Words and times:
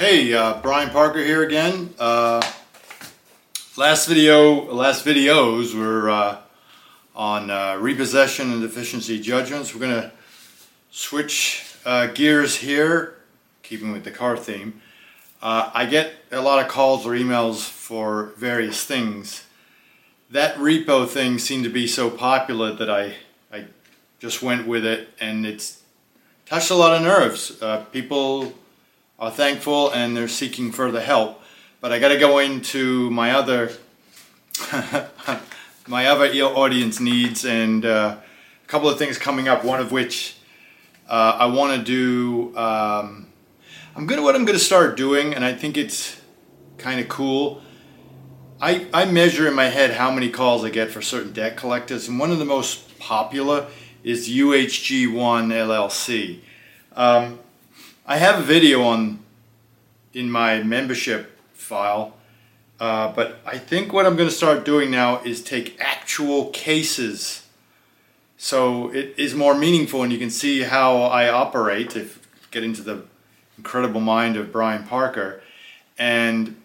Hey, 0.00 0.32
uh, 0.32 0.62
Brian 0.62 0.88
Parker 0.88 1.18
here 1.18 1.42
again. 1.42 1.92
Uh, 1.98 2.40
last 3.76 4.06
video, 4.08 4.72
last 4.72 5.04
videos 5.04 5.78
were 5.78 6.08
uh, 6.08 6.38
on 7.14 7.50
uh, 7.50 7.76
repossession 7.78 8.50
and 8.50 8.62
deficiency 8.62 9.20
judgments. 9.20 9.74
We're 9.74 9.80
going 9.82 10.00
to 10.00 10.12
switch 10.90 11.76
uh, 11.84 12.06
gears 12.06 12.56
here, 12.56 13.16
keeping 13.62 13.92
with 13.92 14.04
the 14.04 14.10
car 14.10 14.38
theme. 14.38 14.80
Uh, 15.42 15.70
I 15.74 15.84
get 15.84 16.14
a 16.32 16.40
lot 16.40 16.64
of 16.64 16.70
calls 16.70 17.04
or 17.04 17.10
emails 17.10 17.68
for 17.68 18.32
various 18.38 18.82
things. 18.82 19.44
That 20.30 20.54
repo 20.54 21.06
thing 21.06 21.38
seemed 21.38 21.64
to 21.64 21.70
be 21.70 21.86
so 21.86 22.08
popular 22.08 22.72
that 22.72 22.88
I, 22.88 23.16
I 23.52 23.66
just 24.18 24.42
went 24.42 24.66
with 24.66 24.86
it, 24.86 25.10
and 25.20 25.44
it's 25.44 25.82
touched 26.46 26.70
a 26.70 26.74
lot 26.74 26.96
of 26.96 27.02
nerves. 27.02 27.52
People 27.92 28.54
are 29.20 29.30
thankful 29.30 29.90
and 29.90 30.16
they're 30.16 30.28
seeking 30.28 30.72
further 30.72 31.00
help. 31.00 31.42
But 31.80 31.92
I 31.92 31.98
got 31.98 32.08
to 32.08 32.18
go 32.18 32.38
into 32.38 33.10
my 33.10 33.32
other 33.32 33.70
my 35.86 36.06
other 36.06 36.26
audience 36.26 37.00
needs 37.00 37.44
and 37.44 37.84
uh, 37.84 38.16
a 38.64 38.66
couple 38.66 38.88
of 38.88 38.98
things 38.98 39.18
coming 39.18 39.48
up. 39.48 39.64
One 39.64 39.80
of 39.80 39.92
which 39.92 40.36
uh, 41.08 41.36
I 41.38 41.46
want 41.46 41.76
to 41.76 41.82
do. 41.82 42.56
Um, 42.56 43.26
I'm 43.96 44.06
gonna 44.06 44.22
what 44.22 44.34
I'm 44.34 44.44
gonna 44.44 44.58
start 44.58 44.96
doing, 44.96 45.34
and 45.34 45.44
I 45.44 45.52
think 45.52 45.76
it's 45.76 46.20
kind 46.78 47.00
of 47.00 47.08
cool. 47.08 47.62
I 48.60 48.86
I 48.92 49.04
measure 49.06 49.48
in 49.48 49.54
my 49.54 49.66
head 49.66 49.92
how 49.92 50.10
many 50.10 50.30
calls 50.30 50.64
I 50.64 50.70
get 50.70 50.90
for 50.90 51.02
certain 51.02 51.32
debt 51.32 51.56
collectors, 51.56 52.08
and 52.08 52.18
one 52.18 52.30
of 52.30 52.38
the 52.38 52.44
most 52.44 52.98
popular 52.98 53.66
is 54.02 54.28
UHG1 54.28 55.12
LLC. 55.12 56.40
Um, 56.94 57.38
I 58.10 58.16
have 58.16 58.40
a 58.40 58.42
video 58.42 58.82
on 58.82 59.20
in 60.12 60.32
my 60.32 60.64
membership 60.64 61.38
file, 61.52 62.16
uh, 62.80 63.12
but 63.12 63.38
I 63.46 63.56
think 63.56 63.92
what 63.92 64.04
I'm 64.04 64.16
going 64.16 64.28
to 64.28 64.34
start 64.34 64.64
doing 64.64 64.90
now 64.90 65.22
is 65.22 65.40
take 65.40 65.76
actual 65.78 66.46
cases, 66.46 67.46
so 68.36 68.92
it 68.92 69.14
is 69.16 69.36
more 69.36 69.54
meaningful, 69.56 70.02
and 70.02 70.12
you 70.12 70.18
can 70.18 70.28
see 70.28 70.62
how 70.62 71.02
I 71.02 71.28
operate. 71.28 71.94
If 71.94 72.18
get 72.50 72.64
into 72.64 72.82
the 72.82 73.04
incredible 73.56 74.00
mind 74.00 74.36
of 74.36 74.50
Brian 74.50 74.82
Parker, 74.82 75.40
and 75.96 76.56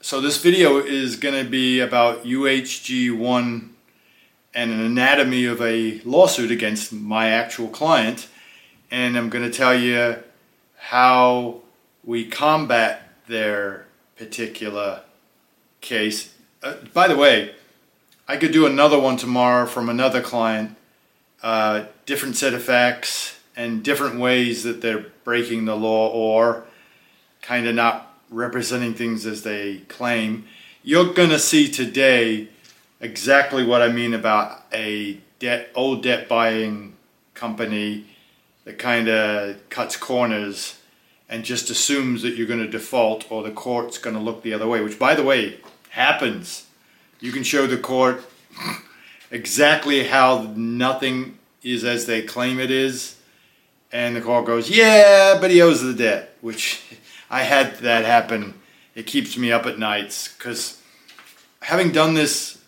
so 0.00 0.22
this 0.22 0.42
video 0.42 0.78
is 0.78 1.16
going 1.16 1.44
to 1.44 1.50
be 1.50 1.80
about 1.80 2.24
UHG1 2.24 3.68
and 4.54 4.70
an 4.70 4.80
anatomy 4.80 5.44
of 5.44 5.60
a 5.60 6.00
lawsuit 6.06 6.50
against 6.50 6.90
my 6.90 7.28
actual 7.28 7.68
client. 7.68 8.28
And 8.90 9.18
I'm 9.18 9.28
going 9.28 9.44
to 9.44 9.56
tell 9.56 9.74
you 9.74 10.16
how 10.80 11.60
we 12.04 12.24
combat 12.24 13.02
their 13.28 13.86
particular 14.16 15.02
case. 15.80 16.34
Uh, 16.62 16.74
by 16.92 17.06
the 17.06 17.16
way, 17.16 17.54
I 18.26 18.36
could 18.36 18.52
do 18.52 18.66
another 18.66 18.98
one 18.98 19.16
tomorrow 19.16 19.66
from 19.66 19.88
another 19.88 20.20
client, 20.20 20.76
uh, 21.42 21.84
different 22.06 22.36
set 22.36 22.54
of 22.54 22.62
facts 22.62 23.38
and 23.54 23.82
different 23.82 24.18
ways 24.18 24.62
that 24.62 24.80
they're 24.80 25.06
breaking 25.22 25.66
the 25.66 25.76
law 25.76 26.08
or 26.08 26.64
kind 27.42 27.66
of 27.66 27.74
not 27.74 28.14
representing 28.30 28.94
things 28.94 29.26
as 29.26 29.42
they 29.42 29.78
claim. 29.88 30.46
You're 30.82 31.12
going 31.12 31.30
to 31.30 31.38
see 31.38 31.70
today 31.70 32.48
exactly 33.00 33.64
what 33.64 33.82
I 33.82 33.88
mean 33.88 34.14
about 34.14 34.64
a 34.72 35.18
debt, 35.38 35.70
old 35.74 36.02
debt 36.02 36.28
buying 36.28 36.96
company 37.34 38.06
that 38.64 38.78
kind 38.78 39.08
of 39.08 39.68
cuts 39.70 39.96
corners 39.96 40.78
and 41.28 41.44
just 41.44 41.70
assumes 41.70 42.22
that 42.22 42.36
you're 42.36 42.46
going 42.46 42.60
to 42.60 42.68
default 42.68 43.30
or 43.30 43.42
the 43.42 43.50
court's 43.50 43.98
going 43.98 44.16
to 44.16 44.22
look 44.22 44.42
the 44.42 44.52
other 44.52 44.66
way, 44.66 44.80
which, 44.80 44.98
by 44.98 45.14
the 45.14 45.22
way, 45.22 45.58
happens. 45.90 46.66
You 47.20 47.32
can 47.32 47.42
show 47.42 47.66
the 47.66 47.78
court 47.78 48.24
exactly 49.30 50.04
how 50.04 50.52
nothing 50.56 51.38
is 51.62 51.84
as 51.84 52.06
they 52.06 52.22
claim 52.22 52.58
it 52.58 52.70
is, 52.70 53.16
and 53.92 54.16
the 54.16 54.20
court 54.20 54.46
goes, 54.46 54.70
Yeah, 54.70 55.38
but 55.40 55.50
he 55.50 55.62
owes 55.62 55.82
the 55.82 55.94
debt, 55.94 56.36
which 56.40 56.82
I 57.30 57.42
had 57.42 57.76
that 57.78 58.04
happen. 58.04 58.54
It 58.94 59.06
keeps 59.06 59.36
me 59.36 59.52
up 59.52 59.66
at 59.66 59.78
nights 59.78 60.28
because 60.28 60.82
having 61.62 61.92
done 61.92 62.14
this 62.14 62.58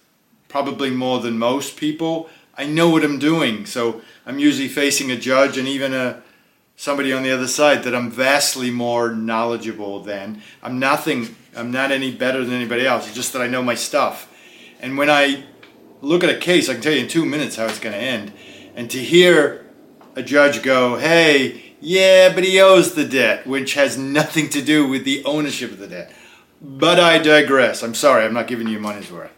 probably 0.48 0.90
more 0.90 1.18
than 1.18 1.38
most 1.38 1.76
people, 1.76 2.28
I 2.56 2.66
know 2.66 2.88
what 2.90 3.04
I'm 3.04 3.18
doing. 3.18 3.66
So 3.66 4.02
I'm 4.26 4.38
usually 4.38 4.68
facing 4.68 5.10
a 5.10 5.16
judge 5.16 5.56
and 5.58 5.66
even 5.66 5.94
a 5.94 6.22
somebody 6.76 7.12
on 7.12 7.22
the 7.22 7.30
other 7.30 7.46
side 7.46 7.84
that 7.84 7.94
I'm 7.94 8.10
vastly 8.10 8.70
more 8.70 9.14
knowledgeable 9.14 10.00
than. 10.00 10.42
I'm 10.62 10.78
nothing. 10.78 11.36
I'm 11.54 11.70
not 11.70 11.92
any 11.92 12.12
better 12.12 12.44
than 12.44 12.54
anybody 12.54 12.86
else. 12.86 13.06
It's 13.06 13.14
just 13.14 13.32
that 13.34 13.42
I 13.42 13.46
know 13.46 13.62
my 13.62 13.74
stuff. 13.74 14.28
And 14.80 14.98
when 14.98 15.10
I 15.10 15.44
look 16.00 16.24
at 16.24 16.30
a 16.30 16.38
case, 16.38 16.68
I 16.68 16.74
can 16.74 16.82
tell 16.82 16.92
you 16.92 17.02
in 17.02 17.08
two 17.08 17.24
minutes 17.24 17.56
how 17.56 17.66
it's 17.66 17.78
going 17.78 17.94
to 17.94 18.00
end. 18.00 18.32
And 18.74 18.90
to 18.90 18.98
hear 18.98 19.66
a 20.16 20.22
judge 20.22 20.62
go, 20.62 20.96
"Hey, 20.96 21.74
yeah, 21.80 22.32
but 22.34 22.44
he 22.44 22.60
owes 22.60 22.94
the 22.94 23.04
debt," 23.04 23.46
which 23.46 23.74
has 23.74 23.96
nothing 23.96 24.48
to 24.50 24.62
do 24.62 24.86
with 24.86 25.04
the 25.04 25.24
ownership 25.24 25.72
of 25.72 25.78
the 25.78 25.86
debt. 25.86 26.12
But 26.60 26.98
I 26.98 27.18
digress. 27.18 27.82
I'm 27.82 27.94
sorry. 27.94 28.24
I'm 28.24 28.34
not 28.34 28.46
giving 28.46 28.68
you 28.68 28.78
money's 28.78 29.10
worth. 29.10 29.32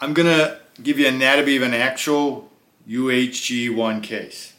I'm 0.00 0.14
to 0.14 0.61
give 0.82 0.98
you 0.98 1.06
anatomy 1.06 1.56
of 1.56 1.62
an 1.62 1.74
actual 1.74 2.50
UHG1 2.88 4.02
case. 4.02 4.52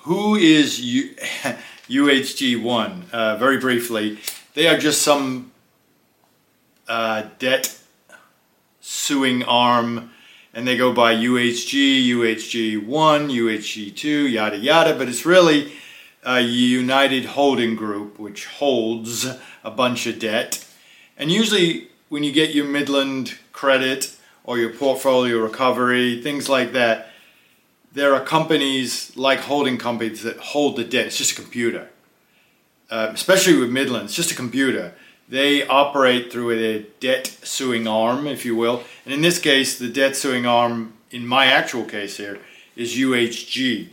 Who 0.00 0.34
is 0.34 0.80
U- 0.80 1.14
UHG1? 1.88 3.10
Uh, 3.10 3.36
very 3.36 3.58
briefly, 3.58 4.18
they 4.54 4.66
are 4.68 4.78
just 4.78 5.02
some 5.02 5.52
uh, 6.88 7.24
debt 7.38 7.78
suing 8.80 9.42
arm, 9.44 10.10
and 10.52 10.66
they 10.66 10.76
go 10.76 10.92
by 10.92 11.14
UHG, 11.14 12.08
UHG1, 12.08 12.82
UHG2, 12.84 14.32
yada 14.32 14.58
yada, 14.58 14.94
but 14.96 15.08
it's 15.08 15.24
really 15.24 15.72
a 16.24 16.40
United 16.40 17.24
Holding 17.24 17.76
Group 17.76 18.18
which 18.18 18.46
holds 18.46 19.26
a 19.64 19.70
bunch 19.70 20.06
of 20.06 20.18
debt. 20.18 20.66
And 21.16 21.30
usually, 21.30 21.88
when 22.08 22.24
you 22.24 22.32
get 22.32 22.54
your 22.54 22.64
Midland 22.64 23.38
credit 23.52 24.16
or 24.50 24.58
your 24.58 24.70
portfolio 24.70 25.38
recovery, 25.38 26.20
things 26.20 26.48
like 26.48 26.72
that, 26.72 27.12
there 27.92 28.16
are 28.16 28.20
companies 28.20 29.16
like 29.16 29.38
holding 29.38 29.78
companies 29.78 30.24
that 30.24 30.36
hold 30.38 30.74
the 30.74 30.82
debt. 30.82 31.06
It's 31.06 31.16
just 31.16 31.38
a 31.38 31.40
computer. 31.40 31.88
Uh, 32.90 33.12
especially 33.14 33.56
with 33.56 33.70
Midland, 33.70 34.06
it's 34.06 34.16
just 34.16 34.32
a 34.32 34.34
computer. 34.34 34.92
They 35.28 35.64
operate 35.64 36.32
through 36.32 36.50
a 36.50 36.80
debt 36.98 37.28
suing 37.44 37.86
arm, 37.86 38.26
if 38.26 38.44
you 38.44 38.56
will. 38.56 38.82
And 39.04 39.14
in 39.14 39.20
this 39.20 39.38
case, 39.38 39.78
the 39.78 39.88
debt 39.88 40.16
suing 40.16 40.46
arm, 40.46 40.94
in 41.12 41.24
my 41.24 41.46
actual 41.46 41.84
case 41.84 42.16
here, 42.16 42.40
is 42.74 42.96
UHG. 42.96 43.90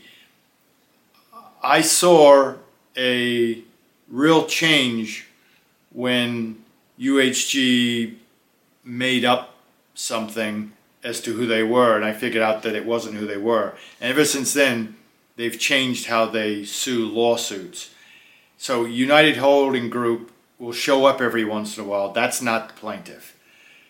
I 1.62 1.82
saw 1.82 2.56
a 2.98 3.62
real 4.10 4.48
change 4.48 5.28
when 5.92 6.64
UHG 7.00 8.16
made 8.84 9.24
up 9.24 9.54
something 9.98 10.72
as 11.04 11.20
to 11.22 11.34
who 11.34 11.46
they 11.46 11.64
were, 11.64 11.96
and 11.96 12.06
I 12.06 12.14
figured 12.14 12.44
out 12.44 12.64
that 12.64 12.76
it 12.76 12.86
wasn't 12.86 13.16
who 13.16 13.26
they 13.26 13.38
were. 13.38 13.74
And 14.00 14.12
ever 14.12 14.26
since 14.26 14.54
then, 14.54 14.96
they've 15.36 15.58
changed 15.58 16.08
how 16.08 16.28
they 16.28 16.64
sue 16.66 17.08
lawsuits. 17.08 17.90
So 18.58 18.86
United 18.86 19.38
Holding 19.38 19.90
Group 19.90 20.32
will 20.60 20.72
show 20.72 21.06
up 21.06 21.20
every 21.20 21.44
once 21.44 21.78
in 21.78 21.84
a 21.84 21.88
while. 21.88 22.12
That's 22.12 22.42
not 22.42 22.70
the 22.70 22.74
plaintiff. 22.76 23.36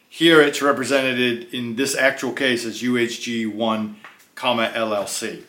Here 0.09 0.41
it's 0.41 0.61
represented 0.61 1.53
in 1.53 1.75
this 1.75 1.95
actual 1.95 2.31
case 2.31 2.65
as 2.65 2.81
UHG1, 2.81 3.95
comma 4.35 4.71
LLC. 4.73 5.43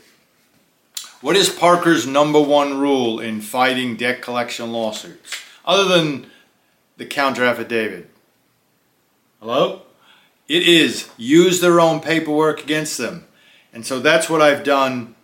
What 1.20 1.36
is 1.36 1.48
Parker's 1.48 2.06
number 2.06 2.40
one 2.40 2.78
rule 2.78 3.20
in 3.20 3.40
fighting 3.40 3.96
debt 3.96 4.22
collection 4.22 4.72
lawsuits, 4.72 5.36
other 5.64 5.84
than 5.84 6.26
the 6.96 7.06
counter 7.06 7.44
affidavit? 7.44 8.10
Hello? 9.40 9.82
It 10.48 10.66
is 10.66 11.10
use 11.18 11.60
their 11.60 11.78
own 11.78 12.00
paperwork 12.00 12.62
against 12.62 12.96
them. 12.96 13.26
And 13.72 13.84
so 13.84 14.00
that's 14.00 14.30
what 14.30 14.40
I've 14.40 14.64
done 14.64 15.14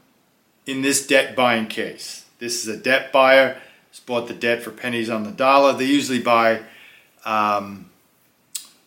in 0.66 0.82
this 0.82 1.06
debt 1.06 1.34
buying 1.34 1.66
case. 1.66 2.26
This 2.38 2.62
is 2.62 2.68
a 2.68 2.76
debt 2.76 3.10
buyer, 3.10 3.56
has 3.90 4.00
bought 4.00 4.28
the 4.28 4.34
debt 4.34 4.62
for 4.62 4.70
pennies 4.70 5.08
on 5.08 5.24
the 5.24 5.30
dollar. 5.30 5.72
They 5.72 5.86
usually 5.86 6.20
buy 6.20 6.60
um, 7.24 7.90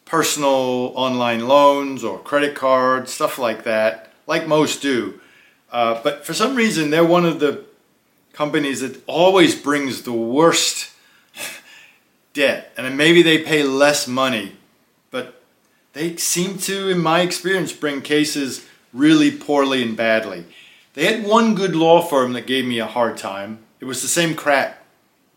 personal 0.06 0.94
online 0.95 1.48
loans 1.48 2.04
or 2.04 2.19
credit 2.19 2.54
cards, 2.54 3.12
stuff 3.12 3.40
like 3.40 3.63
that, 3.63 4.12
like 4.28 4.48
most 4.48 4.81
do. 4.81 5.19
Uh, 5.72 6.01
but 6.04 6.24
for 6.24 6.33
some 6.36 6.56
reason, 6.56 6.92
they're 6.92 7.04
one 7.04 7.25
of 7.25 7.40
the 7.40 7.66
companies 8.33 8.81
that 8.81 9.01
always 9.07 9.56
brings 9.60 10.04
the 10.04 10.13
worst 10.13 10.92
debt. 12.33 12.72
And 12.78 12.95
maybe 12.95 13.24
they 13.24 13.40
pay 13.40 13.63
less 13.63 14.07
money 14.07 14.56
they 15.98 16.16
seem 16.16 16.60
to, 16.60 16.90
in 16.90 17.00
my 17.00 17.22
experience, 17.22 17.74
bring 17.74 18.02
cases 18.02 18.68
really 18.94 19.32
poorly 19.32 19.82
and 19.82 19.98
badly. 19.98 20.46
They 20.94 21.12
had 21.12 21.26
one 21.26 21.56
good 21.56 21.76
law 21.76 22.02
firm 22.02 22.34
that 22.34 22.46
gave 22.46 22.66
me 22.66 22.78
a 22.80 22.86
hard 22.86 23.18
time. 23.18 23.60
It 23.80 23.86
was 23.86 24.04
the 24.04 24.08
same 24.08 24.36
crap 24.36 24.84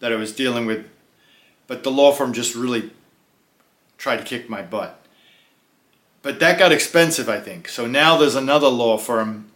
that 0.00 0.12
I 0.12 0.16
was 0.16 0.34
dealing 0.34 0.66
with, 0.66 0.86
but 1.66 1.82
the 1.82 1.90
law 1.90 2.12
firm 2.12 2.34
just 2.34 2.54
really 2.54 2.90
tried 3.96 4.18
to 4.18 4.24
kick 4.24 4.50
my 4.50 4.60
butt. 4.60 5.00
But 6.22 6.40
that 6.40 6.58
got 6.58 6.72
expensive, 6.72 7.28
I 7.28 7.40
think. 7.40 7.68
So 7.68 7.86
now 7.86 8.18
there's 8.18 8.34
another 8.34 8.68
law 8.68 8.98
firm 8.98 9.50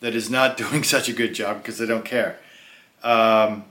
that 0.00 0.14
is 0.14 0.30
not 0.30 0.56
doing 0.56 0.82
such 0.82 1.10
a 1.10 1.12
good 1.12 1.34
job 1.34 1.58
because 1.58 1.76
they 1.76 1.86
don't 1.86 2.06
care. 2.06 2.38
Um, 3.02 3.64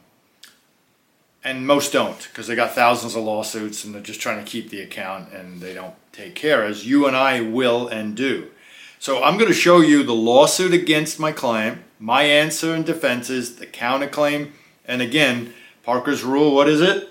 and 1.43 1.65
most 1.65 1.91
don't 1.91 2.27
because 2.29 2.47
they 2.47 2.55
got 2.55 2.75
thousands 2.75 3.15
of 3.15 3.23
lawsuits 3.23 3.83
and 3.83 3.93
they're 3.93 4.01
just 4.01 4.21
trying 4.21 4.43
to 4.43 4.49
keep 4.49 4.69
the 4.69 4.81
account 4.81 5.33
and 5.33 5.61
they 5.61 5.73
don't 5.73 5.95
take 6.11 6.35
care 6.35 6.63
as 6.63 6.85
you 6.85 7.07
and 7.07 7.15
I 7.15 7.41
will 7.41 7.87
and 7.87 8.15
do. 8.15 8.51
So 8.99 9.23
I'm 9.23 9.37
going 9.37 9.47
to 9.47 9.53
show 9.53 9.81
you 9.81 10.03
the 10.03 10.13
lawsuit 10.13 10.73
against 10.73 11.19
my 11.19 11.31
client, 11.31 11.81
my 11.99 12.23
answer 12.23 12.73
and 12.75 12.85
defenses, 12.85 13.55
the 13.55 13.65
counterclaim, 13.65 14.51
and 14.85 15.01
again, 15.01 15.53
Parker's 15.83 16.23
rule, 16.23 16.53
what 16.53 16.69
is 16.69 16.81
it? 16.81 17.09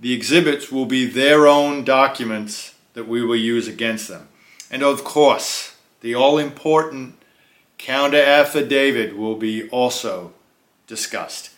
The 0.00 0.12
exhibits 0.12 0.70
will 0.70 0.86
be 0.86 1.06
their 1.06 1.46
own 1.46 1.84
documents 1.84 2.74
that 2.92 3.08
we 3.08 3.24
will 3.24 3.36
use 3.36 3.66
against 3.66 4.08
them. 4.08 4.28
And 4.70 4.82
of 4.82 5.04
course, 5.04 5.76
the 6.02 6.14
all 6.14 6.36
important 6.36 7.14
counter 7.78 8.20
affidavit 8.20 9.16
will 9.16 9.36
be 9.36 9.68
also 9.70 10.34
discussed. 10.86 11.50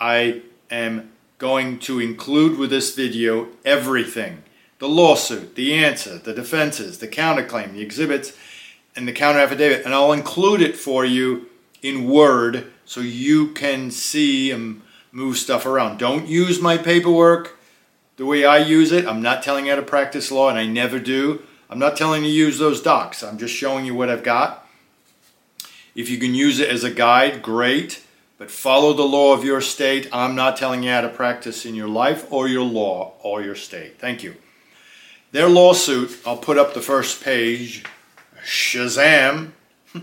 I 0.00 0.42
am 0.70 1.10
going 1.38 1.78
to 1.80 1.98
include 1.98 2.58
with 2.58 2.70
this 2.70 2.94
video 2.94 3.48
everything 3.64 4.42
the 4.78 4.88
lawsuit, 4.88 5.56
the 5.56 5.74
answer, 5.74 6.16
the 6.16 6.32
defenses, 6.32 6.98
the 6.98 7.08
counterclaim, 7.08 7.74
the 7.74 7.82
exhibits, 7.82 8.32
and 8.96 9.06
the 9.06 9.12
counter 9.12 9.38
affidavit. 9.38 9.84
And 9.84 9.94
I'll 9.94 10.12
include 10.12 10.62
it 10.62 10.74
for 10.74 11.04
you 11.04 11.50
in 11.82 12.08
Word 12.08 12.72
so 12.86 13.00
you 13.00 13.52
can 13.52 13.90
see 13.90 14.50
and 14.50 14.80
move 15.12 15.36
stuff 15.36 15.66
around. 15.66 15.98
Don't 15.98 16.26
use 16.26 16.62
my 16.62 16.78
paperwork 16.78 17.58
the 18.16 18.26
way 18.26 18.44
I 18.44 18.58
use 18.58 18.90
it. 18.90 19.06
I'm 19.06 19.22
not 19.22 19.42
telling 19.42 19.66
you 19.66 19.72
how 19.72 19.76
to 19.76 19.82
practice 19.82 20.30
law, 20.30 20.48
and 20.48 20.58
I 20.58 20.66
never 20.66 20.98
do. 20.98 21.42
I'm 21.68 21.78
not 21.78 21.96
telling 21.96 22.24
you 22.24 22.30
to 22.30 22.36
use 22.36 22.58
those 22.58 22.82
docs. 22.82 23.22
I'm 23.22 23.38
just 23.38 23.54
showing 23.54 23.84
you 23.84 23.94
what 23.94 24.10
I've 24.10 24.24
got. 24.24 24.66
If 25.94 26.08
you 26.08 26.18
can 26.18 26.34
use 26.34 26.58
it 26.58 26.68
as 26.68 26.84
a 26.84 26.90
guide, 26.90 27.42
great. 27.42 28.02
But 28.40 28.50
follow 28.50 28.94
the 28.94 29.02
law 29.02 29.34
of 29.34 29.44
your 29.44 29.60
state. 29.60 30.08
I'm 30.14 30.34
not 30.34 30.56
telling 30.56 30.82
you 30.82 30.88
how 30.88 31.02
to 31.02 31.10
practice 31.10 31.66
in 31.66 31.74
your 31.74 31.88
life 31.88 32.32
or 32.32 32.48
your 32.48 32.64
law 32.64 33.12
or 33.22 33.42
your 33.42 33.54
state. 33.54 33.98
Thank 33.98 34.22
you. 34.22 34.34
Their 35.30 35.46
lawsuit, 35.46 36.18
I'll 36.24 36.38
put 36.38 36.56
up 36.56 36.72
the 36.72 36.80
first 36.80 37.22
page. 37.22 37.84
Shazam. 38.42 39.50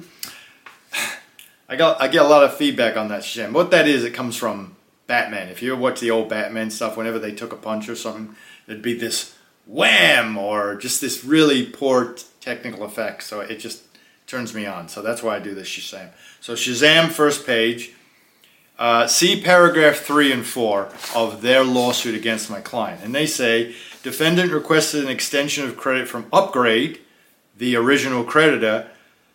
I 1.68 1.75
got 1.78 2.00
I 2.00 2.07
get 2.10 2.24
a 2.24 2.28
lot 2.28 2.44
of 2.44 2.56
feedback 2.56 2.95
on 2.95 3.07
that 3.07 3.24
Shazam. 3.24 3.54
What 3.54 3.72
that 3.72 3.88
is, 3.88 4.04
it 4.04 4.13
comes 4.13 4.38
from 4.38 4.75
Batman. 5.07 5.50
If 5.50 5.63
you 5.63 5.75
watch 5.75 6.00
the 6.00 6.12
old 6.12 6.30
Batman 6.30 6.69
stuff, 6.69 6.95
whenever 6.95 7.18
they 7.18 7.31
took 7.31 7.51
a 7.51 7.57
punch 7.57 7.90
or 7.90 7.95
something, 7.95 8.36
there'd 8.68 8.83
be 8.83 8.94
this 8.94 9.36
wham 9.66 10.38
or 10.38 10.75
just 10.75 11.01
this 11.01 11.25
really 11.25 11.66
poor 11.66 12.16
technical 12.40 12.83
effect. 12.83 13.24
So 13.24 13.40
it 13.40 13.56
just 13.56 13.81
turns 14.28 14.54
me 14.54 14.68
on. 14.68 14.90
So 14.90 15.01
that's 15.01 15.24
why 15.24 15.38
I 15.38 15.40
do 15.40 15.56
this 15.56 15.68
Shazam. 15.68 16.10
So 16.40 16.54
Shazam 16.54 17.10
first 17.10 17.44
page. 17.44 17.94
Uh, 18.78 19.08
see 19.08 19.42
paragraph 19.42 19.98
3 19.98 20.32
and 20.32 20.46
4 20.46 20.90
of 21.16 21.42
their 21.42 21.64
lawsuit 21.64 22.14
against 22.14 22.50
my 22.50 22.62
client. 22.62 23.02
And 23.04 23.14
they 23.14 23.26
say 23.26 23.76
defendant 24.04 24.52
requested 24.52 25.04
an 25.04 25.10
extension 25.10 25.66
of 25.66 25.78
credit 25.78 26.08
from 26.08 26.28
Upgrade, 26.32 27.00
the 27.58 27.76
original 27.76 28.24
creditor, 28.24 28.88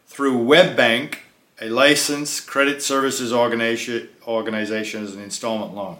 through 0.06 0.39
WebBank, 0.39 1.17
a 1.61 1.69
licensed 1.69 2.47
credit 2.47 2.83
services 2.83 3.33
organization, 3.33 4.09
organization 4.27 5.03
as 5.03 5.15
an 5.15 5.23
installment 5.23 5.75
loan. 5.75 5.97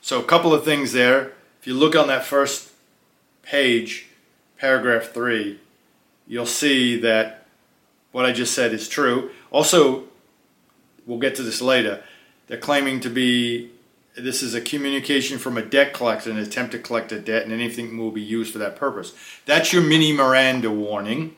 So, 0.00 0.20
a 0.20 0.24
couple 0.24 0.52
of 0.52 0.64
things 0.64 0.92
there. 0.92 1.32
If 1.60 1.66
you 1.66 1.74
look 1.74 1.94
on 1.94 2.08
that 2.08 2.24
first 2.24 2.72
page, 3.42 4.08
paragraph 4.58 5.12
3, 5.12 5.60
you'll 6.26 6.46
see 6.46 6.98
that 7.00 7.46
what 8.10 8.24
I 8.24 8.32
just 8.32 8.54
said 8.54 8.72
is 8.72 8.88
true. 8.88 9.30
Also, 9.50 10.04
we'll 11.06 11.18
get 11.18 11.36
to 11.36 11.42
this 11.42 11.60
later 11.60 12.02
they're 12.46 12.58
claiming 12.58 13.00
to 13.00 13.10
be 13.10 13.70
this 14.16 14.42
is 14.42 14.54
a 14.54 14.60
communication 14.60 15.38
from 15.38 15.58
a 15.58 15.62
debt 15.62 15.92
collector, 15.92 16.30
an 16.30 16.38
attempt 16.38 16.72
to 16.72 16.78
collect 16.78 17.12
a 17.12 17.20
debt, 17.20 17.42
and 17.42 17.52
anything 17.52 17.98
will 17.98 18.10
be 18.10 18.22
used 18.22 18.52
for 18.52 18.58
that 18.58 18.76
purpose. 18.76 19.12
That's 19.44 19.72
your 19.72 19.82
mini 19.82 20.12
Miranda 20.12 20.70
warning. 20.70 21.36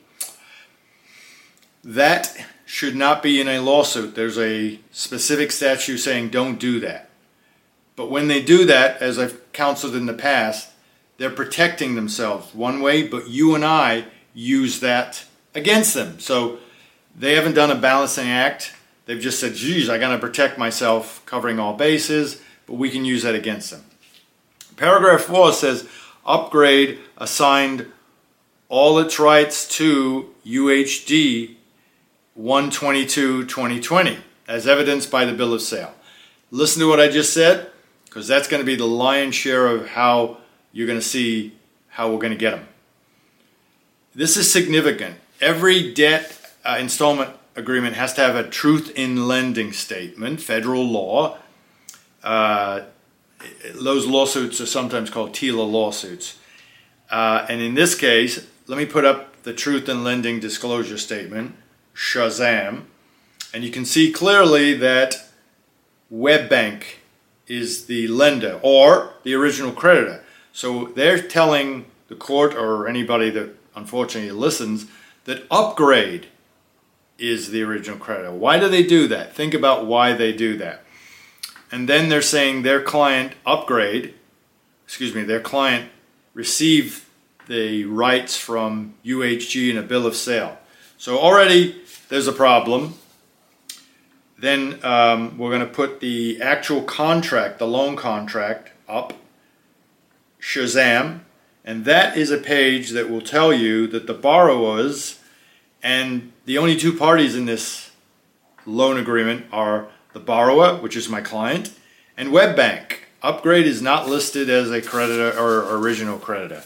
That 1.83 2.37
should 2.65 2.95
not 2.95 3.21
be 3.21 3.41
in 3.41 3.47
a 3.47 3.59
lawsuit. 3.59 4.15
There's 4.15 4.37
a 4.37 4.79
specific 4.91 5.51
statute 5.51 5.97
saying 5.97 6.29
don't 6.29 6.59
do 6.59 6.79
that. 6.79 7.09
But 7.95 8.09
when 8.09 8.29
they 8.29 8.41
do 8.41 8.65
that, 8.65 9.01
as 9.01 9.19
I've 9.19 9.51
counseled 9.51 9.95
in 9.95 10.05
the 10.05 10.13
past, 10.13 10.69
they're 11.17 11.29
protecting 11.29 11.95
themselves 11.95 12.55
one 12.55 12.79
way, 12.81 13.05
but 13.05 13.27
you 13.27 13.55
and 13.55 13.65
I 13.65 14.05
use 14.33 14.79
that 14.79 15.25
against 15.53 15.93
them. 15.93 16.19
So 16.19 16.59
they 17.13 17.35
haven't 17.35 17.55
done 17.55 17.71
a 17.71 17.75
balancing 17.75 18.29
act 18.29 18.73
They've 19.09 19.19
just 19.19 19.39
said, 19.39 19.55
geez, 19.55 19.89
I 19.89 19.97
got 19.97 20.09
to 20.09 20.19
protect 20.19 20.59
myself, 20.59 21.25
covering 21.25 21.57
all 21.57 21.73
bases, 21.73 22.39
but 22.67 22.75
we 22.75 22.91
can 22.91 23.05
use 23.05 23.23
that 23.23 23.33
against 23.33 23.71
them. 23.71 23.83
Paragraph 24.75 25.21
4 25.21 25.51
says, 25.51 25.89
upgrade 26.27 26.99
assigned 27.17 27.87
all 28.67 28.99
its 28.99 29.17
rights 29.17 29.67
to 29.77 30.31
UHG 30.45 31.55
122-2020 32.39 34.19
as 34.47 34.67
evidenced 34.67 35.09
by 35.09 35.25
the 35.25 35.33
bill 35.33 35.55
of 35.55 35.63
sale. 35.63 35.95
Listen 36.51 36.81
to 36.81 36.87
what 36.87 36.99
I 36.99 37.07
just 37.07 37.33
said 37.33 37.71
because 38.05 38.27
that's 38.27 38.47
going 38.47 38.61
to 38.61 38.63
be 38.63 38.75
the 38.75 38.85
lion's 38.85 39.33
share 39.33 39.65
of 39.65 39.87
how 39.87 40.37
you're 40.71 40.85
going 40.85 40.99
to 40.99 41.03
see 41.03 41.55
how 41.87 42.11
we're 42.11 42.19
going 42.19 42.29
to 42.33 42.37
get 42.37 42.51
them. 42.51 42.67
This 44.13 44.37
is 44.37 44.53
significant. 44.53 45.15
Every 45.41 45.95
debt 45.95 46.53
uh, 46.63 46.77
installment 46.79 47.31
agreement 47.59 47.95
has 47.95 48.13
to 48.13 48.21
have 48.21 48.35
a 48.35 48.49
truth 48.49 48.91
in 48.95 49.27
lending 49.27 49.71
statement, 49.73 50.41
federal 50.41 50.83
law. 50.83 51.37
Uh, 52.23 52.81
those 53.75 54.07
lawsuits 54.07 54.59
are 54.59 54.65
sometimes 54.65 55.09
called 55.09 55.33
TILA 55.33 55.63
lawsuits. 55.63 56.39
Uh, 57.11 57.45
and 57.49 57.61
in 57.61 57.75
this 57.75 57.95
case, 57.95 58.47
let 58.67 58.77
me 58.77 58.85
put 58.85 59.05
up 59.05 59.43
the 59.43 59.53
truth 59.53 59.87
in 59.87 60.03
lending 60.03 60.39
disclosure 60.39 60.97
statement, 60.97 61.55
Shazam, 61.93 62.83
and 63.53 63.63
you 63.63 63.71
can 63.71 63.85
see 63.85 64.11
clearly 64.11 64.73
that 64.75 65.25
WebBank 66.11 66.83
is 67.47 67.85
the 67.85 68.07
lender 68.07 68.59
or 68.61 69.13
the 69.23 69.33
original 69.33 69.71
creditor. 69.71 70.23
So 70.53 70.85
they're 70.95 71.21
telling 71.21 71.85
the 72.07 72.15
court 72.15 72.53
or 72.53 72.87
anybody 72.87 73.29
that 73.31 73.55
unfortunately 73.75 74.31
listens 74.31 74.85
that 75.25 75.45
Upgrade 75.49 76.27
is 77.19 77.51
the 77.51 77.61
original 77.63 77.97
creditor. 77.97 78.31
Why 78.31 78.59
do 78.59 78.69
they 78.69 78.83
do 78.83 79.07
that? 79.07 79.35
Think 79.35 79.53
about 79.53 79.85
why 79.85 80.13
they 80.13 80.33
do 80.33 80.57
that. 80.57 80.83
And 81.71 81.87
then 81.87 82.09
they're 82.09 82.21
saying 82.21 82.63
their 82.63 82.81
client 82.81 83.33
upgrade, 83.45 84.13
excuse 84.85 85.13
me, 85.13 85.23
their 85.23 85.39
client 85.39 85.89
receive 86.33 87.07
the 87.47 87.85
rights 87.85 88.37
from 88.37 88.93
UHG 89.05 89.71
in 89.71 89.77
a 89.77 89.81
bill 89.81 90.05
of 90.05 90.15
sale. 90.15 90.57
So 90.97 91.17
already 91.17 91.81
there's 92.09 92.27
a 92.27 92.33
problem. 92.33 92.95
Then 94.37 94.79
um, 94.83 95.37
we're 95.37 95.49
going 95.49 95.67
to 95.67 95.73
put 95.73 95.99
the 95.99 96.41
actual 96.41 96.81
contract, 96.83 97.59
the 97.59 97.67
loan 97.67 97.95
contract, 97.95 98.71
up. 98.87 99.13
Shazam. 100.41 101.19
And 101.63 101.85
that 101.85 102.17
is 102.17 102.31
a 102.31 102.37
page 102.37 102.91
that 102.91 103.09
will 103.09 103.21
tell 103.21 103.53
you 103.53 103.85
that 103.87 104.07
the 104.07 104.13
borrowers 104.13 105.19
and 105.83 106.31
the 106.49 106.57
only 106.57 106.75
two 106.75 106.91
parties 106.91 107.35
in 107.35 107.45
this 107.45 107.91
loan 108.65 108.97
agreement 108.97 109.45
are 109.51 109.87
the 110.13 110.19
borrower, 110.19 110.77
which 110.77 110.97
is 110.97 111.07
my 111.07 111.21
client, 111.21 111.71
and 112.17 112.29
WebBank. 112.29 112.93
Upgrade 113.21 113.67
is 113.67 113.83
not 113.83 114.09
listed 114.09 114.49
as 114.49 114.71
a 114.71 114.81
creditor 114.81 115.29
or 115.39 115.77
original 115.77 116.17
creditor. 116.17 116.63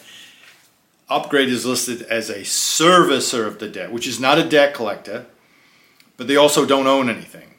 Upgrade 1.09 1.49
is 1.49 1.65
listed 1.65 2.03
as 2.03 2.29
a 2.29 2.43
servicer 2.43 3.45
of 3.45 3.59
the 3.59 3.67
debt, 3.67 3.91
which 3.91 4.07
is 4.07 4.21
not 4.21 4.39
a 4.39 4.47
debt 4.47 4.73
collector, 4.73 5.25
but 6.15 6.29
they 6.29 6.37
also 6.37 6.65
don't 6.65 6.87
own 6.87 7.09
anything. 7.09 7.49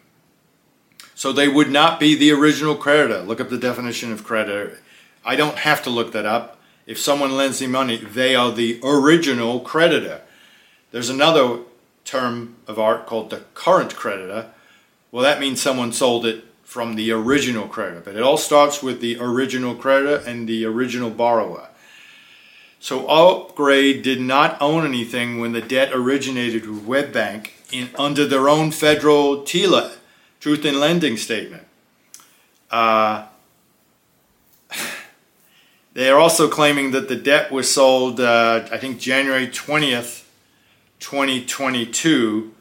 So 1.14 1.30
they 1.30 1.48
would 1.48 1.70
not 1.70 2.00
be 2.00 2.14
the 2.14 2.32
original 2.32 2.74
creditor. 2.74 3.20
Look 3.20 3.38
up 3.42 3.50
the 3.50 3.58
definition 3.58 4.12
of 4.12 4.24
creditor. 4.24 4.78
I 5.26 5.36
don't 5.36 5.58
have 5.58 5.82
to 5.82 5.90
look 5.90 6.12
that 6.12 6.24
up. 6.24 6.58
If 6.86 6.98
someone 6.98 7.36
lends 7.36 7.60
me 7.60 7.66
money, 7.66 7.98
they 7.98 8.34
are 8.34 8.50
the 8.50 8.80
original 8.82 9.60
creditor. 9.60 10.22
There's 10.90 11.10
another 11.10 11.58
term 12.04 12.56
of 12.66 12.78
art 12.78 13.06
called 13.06 13.30
the 13.30 13.42
current 13.54 13.96
creditor. 13.96 14.50
Well, 15.10 15.22
that 15.22 15.40
means 15.40 15.60
someone 15.60 15.92
sold 15.92 16.26
it 16.26 16.44
from 16.62 16.96
the 16.96 17.12
original 17.12 17.68
creditor, 17.68 18.02
but 18.04 18.16
it 18.16 18.22
all 18.22 18.36
starts 18.36 18.82
with 18.82 19.00
the 19.00 19.16
original 19.20 19.74
creditor 19.74 20.22
and 20.28 20.48
the 20.48 20.64
original 20.64 21.10
borrower. 21.10 21.68
So 22.80 23.06
Upgrade 23.06 24.02
did 24.02 24.20
not 24.20 24.60
own 24.60 24.84
anything 24.84 25.40
when 25.40 25.52
the 25.52 25.62
debt 25.62 25.90
originated 25.92 26.68
with 26.68 26.84
WebBank 26.86 27.50
in, 27.72 27.90
under 27.98 28.26
their 28.26 28.48
own 28.48 28.72
federal 28.72 29.42
TILA, 29.42 29.92
Truth 30.40 30.64
in 30.64 30.78
Lending 30.80 31.16
Statement. 31.16 31.66
Uh, 32.70 33.26
They 35.94 36.10
are 36.10 36.18
also 36.18 36.48
claiming 36.48 36.90
that 36.90 37.08
the 37.08 37.14
debt 37.14 37.52
was 37.52 37.72
sold, 37.72 38.18
uh, 38.20 38.66
I 38.72 38.78
think, 38.78 38.98
January 38.98 39.46
20th, 39.46 40.23
2022, 41.04 42.54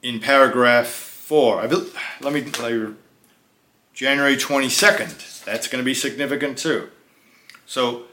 in 0.00 0.20
paragraph 0.20 0.86
4. 0.86 1.66
let 1.66 1.70
me, 1.72 1.90
let 2.20 2.32
me 2.32 2.94
January 3.92 4.36
22nd. 4.36 5.44
That's 5.44 5.66
going 5.66 5.82
to 5.82 5.84
be 5.84 5.92
significant 5.92 6.56
too. 6.56 6.88
So, 7.66 8.04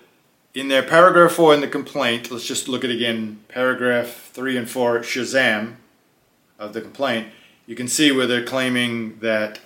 in 0.56 0.68
their 0.68 0.82
paragraph 0.82 1.34
4 1.34 1.54
in 1.54 1.62
the 1.62 1.68
complaint, 1.68 2.32
let's 2.32 2.48
just 2.48 2.68
look 2.68 2.84
at 2.84 2.90
again 2.90 3.42
paragraph 3.50 4.32
3 4.34 4.58
and 4.58 4.68
4, 4.68 5.02
Shazam 5.02 5.76
of 6.58 6.74
the 6.74 6.82
complaint. 6.82 7.28
You 7.68 7.76
can 7.76 7.88
see 7.88 8.12
where 8.12 8.26
they're 8.26 8.44
claiming 8.44 9.20
that 9.20 9.60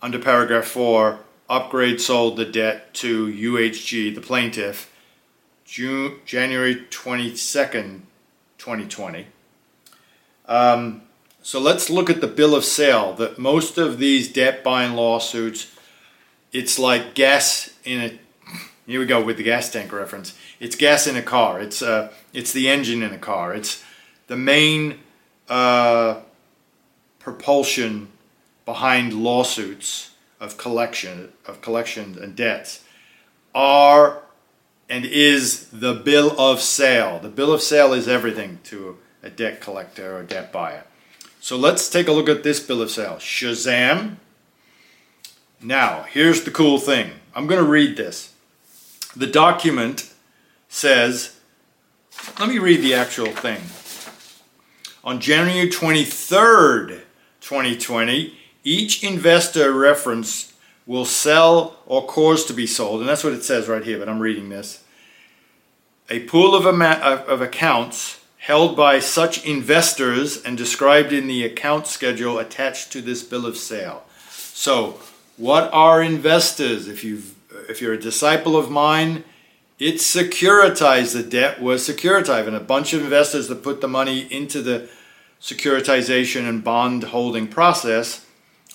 under 0.00 0.20
paragraph 0.20 0.66
4, 0.66 1.18
Upgrade 1.48 2.00
sold 2.00 2.36
the 2.36 2.44
debt 2.44 2.94
to 2.94 3.26
UHG, 3.26 4.14
the 4.14 4.20
plaintiff, 4.20 4.92
June, 5.64 6.20
January 6.24 6.86
22nd, 6.88 8.02
2020. 8.66 9.26
Um, 10.46 11.02
so 11.40 11.60
let's 11.60 11.88
look 11.88 12.10
at 12.10 12.20
the 12.20 12.26
bill 12.26 12.52
of 12.56 12.64
sale. 12.64 13.12
That 13.12 13.38
most 13.38 13.78
of 13.78 13.98
these 13.98 14.32
debt 14.32 14.64
buying 14.64 14.94
lawsuits, 14.94 15.72
it's 16.52 16.76
like 16.76 17.14
gas 17.14 17.70
in 17.84 18.00
a. 18.00 18.18
Here 18.88 18.98
we 18.98 19.06
go 19.06 19.22
with 19.22 19.36
the 19.36 19.44
gas 19.44 19.70
tank 19.70 19.92
reference. 19.92 20.36
It's 20.58 20.74
gas 20.74 21.06
in 21.06 21.14
a 21.14 21.22
car. 21.22 21.60
It's 21.60 21.80
uh, 21.80 22.12
it's 22.32 22.52
the 22.52 22.68
engine 22.68 23.04
in 23.04 23.12
a 23.12 23.18
car. 23.18 23.54
It's 23.54 23.84
the 24.26 24.36
main 24.36 24.98
uh, 25.48 26.22
propulsion 27.20 28.08
behind 28.64 29.12
lawsuits 29.12 30.10
of 30.40 30.56
collection 30.56 31.32
of 31.46 31.60
collection 31.60 32.18
and 32.20 32.34
debts 32.34 32.82
are 33.54 34.22
and 34.88 35.04
is 35.04 35.68
the 35.70 35.94
bill 35.94 36.38
of 36.40 36.60
sale. 36.60 37.18
The 37.18 37.28
bill 37.28 37.52
of 37.52 37.62
sale 37.62 37.92
is 37.92 38.06
everything 38.06 38.60
to 38.64 38.98
a 39.22 39.30
debt 39.30 39.60
collector 39.60 40.16
or 40.16 40.22
debt 40.22 40.52
buyer. 40.52 40.84
So 41.40 41.56
let's 41.56 41.88
take 41.88 42.08
a 42.08 42.12
look 42.12 42.28
at 42.28 42.42
this 42.42 42.60
bill 42.60 42.82
of 42.82 42.90
sale. 42.90 43.16
Shazam. 43.16 44.16
Now, 45.60 46.02
here's 46.02 46.44
the 46.44 46.50
cool 46.50 46.78
thing. 46.78 47.12
I'm 47.34 47.46
going 47.46 47.62
to 47.62 47.70
read 47.70 47.96
this. 47.96 48.34
The 49.14 49.26
document 49.26 50.12
says, 50.68 51.38
let 52.38 52.48
me 52.48 52.58
read 52.58 52.82
the 52.82 52.94
actual 52.94 53.32
thing. 53.32 53.60
On 55.02 55.20
January 55.20 55.70
23rd, 55.70 57.00
2020, 57.40 58.36
each 58.64 59.04
investor 59.04 59.72
reference 59.72 60.52
will 60.86 61.04
sell 61.04 61.76
or 61.86 62.06
cause 62.06 62.44
to 62.44 62.52
be 62.52 62.66
sold, 62.66 63.00
and 63.00 63.08
that's 63.08 63.24
what 63.24 63.32
it 63.32 63.44
says 63.44 63.68
right 63.68 63.84
here, 63.84 63.98
but 63.98 64.08
I'm 64.08 64.20
reading 64.20 64.48
this. 64.48 64.84
A 66.08 66.20
pool 66.20 66.54
of, 66.54 66.64
of 66.64 67.40
accounts 67.40 68.20
held 68.38 68.76
by 68.76 69.00
such 69.00 69.44
investors 69.44 70.40
and 70.40 70.56
described 70.56 71.12
in 71.12 71.26
the 71.26 71.44
account 71.44 71.88
schedule 71.88 72.38
attached 72.38 72.92
to 72.92 73.02
this 73.02 73.24
bill 73.24 73.44
of 73.44 73.56
sale. 73.56 74.04
So, 74.28 75.00
what 75.36 75.68
are 75.72 76.00
investors? 76.00 76.86
If 76.86 77.02
you 77.02 77.22
if 77.68 77.80
you're 77.80 77.94
a 77.94 78.00
disciple 78.00 78.56
of 78.56 78.70
mine, 78.70 79.24
it 79.78 79.96
securitized. 79.96 81.12
The 81.12 81.22
debt 81.22 81.60
was 81.60 81.86
securitized, 81.86 82.46
and 82.46 82.56
a 82.56 82.60
bunch 82.60 82.92
of 82.92 83.02
investors 83.02 83.48
that 83.48 83.64
put 83.64 83.80
the 83.80 83.88
money 83.88 84.32
into 84.32 84.62
the 84.62 84.88
securitization 85.40 86.48
and 86.48 86.62
bond 86.62 87.04
holding 87.04 87.48
process 87.48 88.24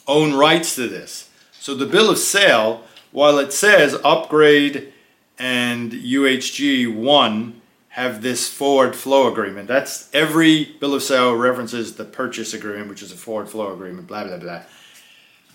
own 0.07 0.33
rights 0.33 0.75
to 0.75 0.87
this. 0.87 1.29
So 1.61 1.75
the 1.75 1.85
bill 1.85 2.09
of 2.09 2.17
sale, 2.17 2.85
while 3.11 3.37
it 3.37 3.53
says 3.53 3.95
upgrade 4.03 4.91
and 5.37 5.91
UHG 5.91 6.91
1 6.91 7.61
have 7.89 8.23
this 8.23 8.51
forward 8.51 8.95
flow 8.95 9.31
agreement, 9.31 9.67
that's 9.67 10.09
every 10.11 10.75
bill 10.79 10.95
of 10.95 11.03
sale 11.03 11.35
references 11.35 11.97
the 11.97 12.03
purchase 12.03 12.55
agreement, 12.55 12.89
which 12.89 13.03
is 13.03 13.11
a 13.11 13.15
forward 13.15 13.47
flow 13.47 13.71
agreement, 13.71 14.07
blah, 14.07 14.23
blah, 14.23 14.37
blah. 14.37 14.63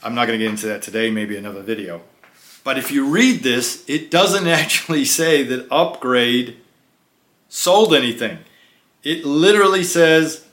I'm 0.00 0.14
not 0.14 0.28
going 0.28 0.38
to 0.38 0.44
get 0.44 0.52
into 0.52 0.68
that 0.68 0.80
today, 0.80 1.10
maybe 1.10 1.36
another 1.36 1.60
video. 1.60 2.02
But 2.62 2.78
if 2.78 2.92
you 2.92 3.08
read 3.08 3.42
this, 3.42 3.84
it 3.88 4.08
doesn't 4.08 4.46
actually 4.60 5.06
say 5.06 5.42
that 5.42 5.66
upgrade 5.72 6.56
sold 7.48 7.92
anything. 7.92 8.38
It 9.02 9.24
literally 9.24 9.82
says 9.82 10.46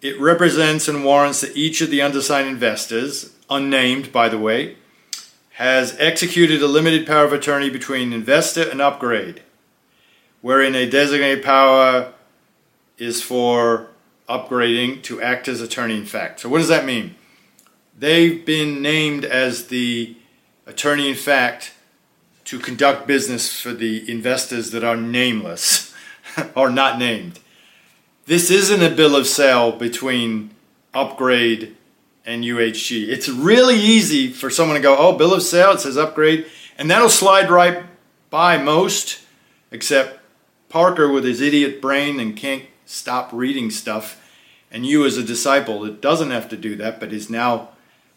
it 0.00 0.18
represents 0.18 0.88
and 0.88 1.04
warrants 1.04 1.42
that 1.42 1.54
each 1.54 1.82
of 1.82 1.90
the 1.90 2.00
undersigned 2.00 2.48
investors, 2.48 3.31
unnamed 3.50 4.12
by 4.12 4.28
the 4.28 4.38
way, 4.38 4.76
has 5.54 5.96
executed 5.98 6.62
a 6.62 6.66
limited 6.66 7.06
power 7.06 7.24
of 7.24 7.32
attorney 7.32 7.70
between 7.70 8.12
investor 8.12 8.68
and 8.68 8.80
upgrade, 8.80 9.42
wherein 10.40 10.74
a 10.74 10.88
designated 10.88 11.44
power 11.44 12.12
is 12.98 13.22
for 13.22 13.88
upgrading 14.28 15.02
to 15.02 15.20
act 15.20 15.48
as 15.48 15.60
attorney 15.60 15.96
in 15.96 16.06
fact. 16.06 16.40
So, 16.40 16.48
what 16.48 16.58
does 16.58 16.68
that 16.68 16.84
mean? 16.84 17.14
They've 17.98 18.44
been 18.44 18.80
named 18.80 19.24
as 19.24 19.66
the 19.66 20.16
attorney 20.66 21.08
in 21.08 21.14
fact 21.14 21.74
to 22.44 22.58
conduct 22.58 23.06
business 23.06 23.60
for 23.60 23.72
the 23.72 24.10
investors 24.10 24.70
that 24.70 24.82
are 24.82 24.96
nameless 24.96 25.94
or 26.54 26.70
not 26.70 26.98
named 26.98 27.38
this 28.26 28.50
isn't 28.50 28.82
a 28.82 28.94
bill 28.94 29.16
of 29.16 29.26
sale 29.26 29.72
between 29.72 30.50
Upgrade 30.94 31.76
and 32.24 32.44
UHG. 32.44 33.08
It's 33.08 33.28
really 33.28 33.76
easy 33.76 34.30
for 34.30 34.50
someone 34.50 34.76
to 34.76 34.82
go, 34.82 34.96
oh, 34.96 35.16
bill 35.16 35.34
of 35.34 35.42
sale, 35.42 35.72
it 35.72 35.80
says 35.80 35.96
Upgrade, 35.96 36.46
and 36.78 36.90
that'll 36.90 37.08
slide 37.08 37.50
right 37.50 37.84
by 38.30 38.58
most, 38.58 39.20
except 39.70 40.20
Parker 40.68 41.10
with 41.10 41.24
his 41.24 41.40
idiot 41.40 41.80
brain 41.80 42.18
and 42.20 42.36
can't 42.36 42.64
stop 42.86 43.30
reading 43.32 43.70
stuff. 43.70 44.18
And 44.70 44.86
you, 44.86 45.04
as 45.04 45.16
a 45.16 45.22
disciple, 45.22 45.80
that 45.80 46.00
doesn't 46.00 46.30
have 46.30 46.48
to 46.48 46.56
do 46.56 46.76
that, 46.76 46.98
but 46.98 47.12
is 47.12 47.28
now 47.28 47.70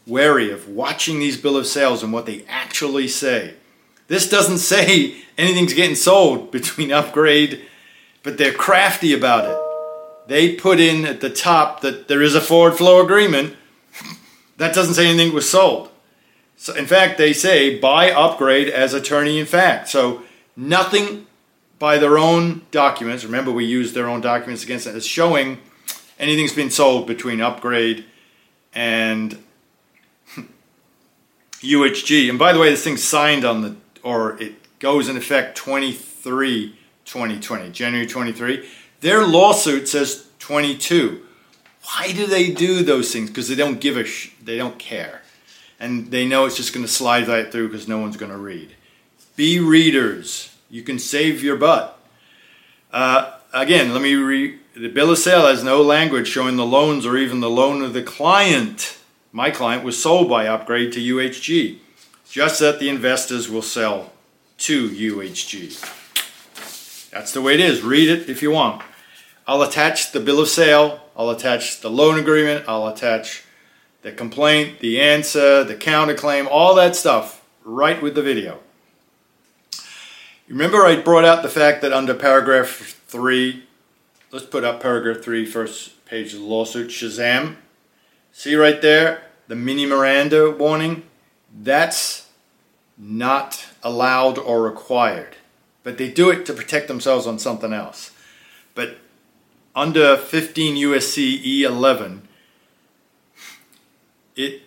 wary 0.08 0.52
of 0.52 0.70
watching 0.70 1.20
these 1.20 1.36
bill 1.36 1.58
of 1.58 1.68
sales 1.68 2.04
and 2.04 2.14
what 2.14 2.26
they 2.26 2.46
actually 2.48 3.08
say. 3.08 3.56
This 4.08 4.30
doesn't 4.30 4.58
say 4.60 5.16
anything's 5.38 5.74
getting 5.74 5.96
sold 5.96 6.52
between 6.52 6.92
Upgrade, 6.92 7.66
but 8.24 8.38
they're 8.38 8.54
crafty 8.54 9.14
about 9.14 9.46
it 9.46 9.66
they 10.28 10.56
put 10.56 10.80
in 10.80 11.06
at 11.06 11.22
the 11.22 11.30
top 11.30 11.82
that 11.82 12.08
there 12.08 12.22
is 12.22 12.36
a 12.36 12.42
forward 12.42 12.76
flow 12.76 13.04
agreement. 13.04 13.56
That 14.58 14.74
doesn't 14.74 14.94
say 14.94 15.08
anything 15.08 15.34
was 15.34 15.50
sold. 15.50 15.90
So 16.58 16.74
in 16.74 16.86
fact, 16.86 17.18
they 17.18 17.34
say 17.34 17.78
buy 17.80 18.12
upgrade 18.12 18.70
as 18.70 18.94
attorney 18.94 19.40
in 19.40 19.46
fact. 19.46 19.90
So 19.90 20.24
nothing 20.56 21.28
by 21.80 21.98
their 21.98 22.18
own 22.18 22.62
documents. 22.72 23.24
Remember, 23.24 23.52
we 23.52 23.66
use 23.66 23.94
their 23.94 24.08
own 24.08 24.22
documents 24.22 24.64
against 24.64 24.88
it. 24.88 24.96
Is 24.96 25.06
showing 25.06 25.60
anything's 26.18 26.54
been 26.54 26.72
sold 26.72 27.08
between 27.08 27.42
upgrade 27.42 28.06
and 28.74 29.38
UHG. 31.60 32.30
And 32.30 32.40
by 32.40 32.54
the 32.54 32.60
way, 32.60 32.70
this 32.70 32.84
thing's 32.84 33.04
signed 33.04 33.44
on 33.44 33.62
the 33.62 33.76
or 34.04 34.42
it 34.42 34.80
goes 34.80 35.10
in 35.10 35.18
effect 35.18 35.58
23 35.58 36.78
2020, 37.06 37.70
January 37.72 38.08
23. 38.08 38.68
Their 39.02 39.26
lawsuit 39.26 39.88
says 39.88 40.28
22. 40.40 41.22
Why 41.86 42.12
do 42.12 42.26
they 42.26 42.52
do 42.52 42.84
those 42.84 43.14
things? 43.14 43.30
Because 43.30 43.48
they 43.48 43.56
don't 43.56 43.80
give 43.80 43.98
a 43.98 44.06
sh- 44.06 44.32
they 44.42 44.58
don't 44.58 44.80
care. 44.80 45.22
And 45.80 46.10
they 46.10 46.26
know 46.26 46.46
it's 46.46 46.58
just 46.58 46.74
going 46.74 46.86
to 46.86 46.92
slide 46.92 47.28
right 47.28 47.52
through 47.52 47.68
because 47.68 47.88
no 47.88 48.00
one's 48.00 48.18
going 48.18 48.32
to 48.32 48.38
read. 48.38 48.76
Be 49.36 49.60
readers. 49.60 50.56
You 50.70 50.84
can 50.84 50.98
save 50.98 51.44
your 51.44 51.58
butt. 51.58 52.00
Uh, 52.92 53.34
again, 53.54 53.94
let 53.94 54.02
me 54.02 54.16
read. 54.16 54.60
The 54.76 54.90
bill 54.90 55.12
of 55.12 55.18
sale 55.18 55.48
has 55.48 55.64
no 55.64 55.82
language 55.82 56.28
showing 56.28 56.56
the 56.56 56.66
loans 56.66 57.06
or 57.06 57.18
even 57.18 57.40
the 57.40 57.50
loan 57.50 57.82
of 57.82 57.94
the 57.94 58.04
client. 58.04 58.98
My 59.32 59.52
client 59.52 59.84
was 59.84 60.02
sold 60.02 60.30
by 60.30 60.48
Upgrade 60.48 60.94
to 60.94 61.00
UHG, 61.00 61.80
just 62.30 62.60
that 62.62 62.80
the 62.80 62.90
investors 62.90 63.50
will 63.50 63.62
sell 63.62 64.12
to 64.60 64.90
UHG. 64.90 67.12
That's 67.12 67.32
the 67.32 67.42
way 67.42 67.54
it 67.54 67.60
is. 67.60 67.82
Read 67.82 68.10
it 68.10 68.30
if 68.30 68.42
you 68.42 68.52
want. 68.52 68.82
I'll 69.48 69.62
attach 69.62 70.12
the 70.12 70.20
bill 70.20 70.40
of 70.40 70.48
sale, 70.48 71.02
I'll 71.18 71.30
attach 71.30 71.82
the 71.82 71.90
loan 71.90 72.20
agreement, 72.20 72.66
I'll 72.68 72.88
attach 72.88 73.44
the 74.02 74.12
complaint, 74.12 74.80
the 74.80 75.00
answer, 75.00 75.64
the 75.64 75.76
counterclaim, 75.76 76.48
all 76.50 76.76
that 76.76 76.96
stuff 76.96 77.44
right 77.64 78.02
with 78.02 78.16
the 78.16 78.22
video. 78.22 78.60
Remember 80.48 80.86
I 80.86 80.98
brought 80.98 81.26
out 81.26 81.42
the 81.42 81.50
fact 81.50 81.82
that 81.82 81.94
under 81.94 82.14
paragraph 82.14 83.00
3, 83.08 83.64
let's 84.32 84.46
put 84.46 84.64
up 84.64 84.82
paragraph 84.82 85.24
3, 85.24 85.46
first 85.46 86.06
page 86.06 86.34
of 86.34 86.42
the 86.42 86.46
lawsuit, 86.46 86.90
Shazam. 86.90 87.56
See 88.32 88.56
right 88.56 88.82
there, 88.82 89.24
the 89.48 89.56
mini 89.56 89.86
Miranda 89.86 90.52
warning? 90.52 91.04
That's 91.58 92.28
not 92.98 93.66
allowed 93.82 94.38
or 94.38 94.62
required 94.62 95.36
but 95.86 96.00
they 96.00 96.10
do 96.10 96.32
it 96.32 96.48
to 96.48 96.54
protect 96.54 96.90
themselves 96.90 97.28
on 97.28 97.38
something 97.38 97.72
else. 97.72 98.12
But 98.74 98.98
under 99.76 100.18
15 100.18 100.76
USC 100.76 101.44
E11, 101.44 102.22
it 104.36 104.62